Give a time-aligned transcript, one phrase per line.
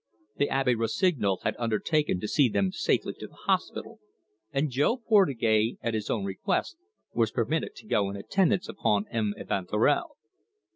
[0.37, 3.99] The Abbe Rossignol had undertaken to see them safely to the hospital,
[4.51, 6.75] and Jo Portugais, at his own request,
[7.13, 9.35] was permitted to go in attendance upon M.
[9.39, 10.15] Evanturel.